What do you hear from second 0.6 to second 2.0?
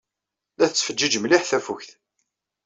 tettfeǧǧiǧ mliḥ tafukt.